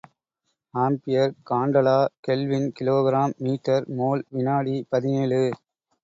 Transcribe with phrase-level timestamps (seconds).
[0.73, 5.41] Ampere, candela, kelvin, kilogram, metre, mole, வினாடி பதினேழு.